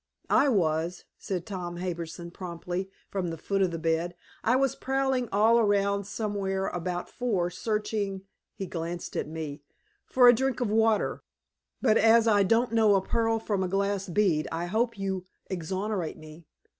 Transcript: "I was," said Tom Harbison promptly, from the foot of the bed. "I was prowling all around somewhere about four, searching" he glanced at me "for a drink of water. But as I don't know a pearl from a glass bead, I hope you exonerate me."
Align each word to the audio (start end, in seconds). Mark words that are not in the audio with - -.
"I 0.31 0.49
was," 0.49 1.05
said 1.19 1.45
Tom 1.45 1.77
Harbison 1.77 2.31
promptly, 2.31 2.89
from 3.11 3.27
the 3.29 3.37
foot 3.37 3.61
of 3.61 3.69
the 3.69 3.77
bed. 3.77 4.15
"I 4.43 4.55
was 4.55 4.75
prowling 4.75 5.29
all 5.31 5.59
around 5.59 6.05
somewhere 6.07 6.65
about 6.69 7.07
four, 7.07 7.51
searching" 7.51 8.23
he 8.55 8.65
glanced 8.65 9.15
at 9.15 9.27
me 9.27 9.61
"for 10.07 10.27
a 10.27 10.33
drink 10.33 10.59
of 10.59 10.71
water. 10.71 11.21
But 11.83 11.99
as 11.99 12.27
I 12.27 12.41
don't 12.41 12.71
know 12.73 12.95
a 12.95 13.01
pearl 13.07 13.37
from 13.37 13.61
a 13.61 13.67
glass 13.67 14.09
bead, 14.09 14.47
I 14.51 14.65
hope 14.65 14.97
you 14.97 15.27
exonerate 15.51 16.17
me." 16.17 16.47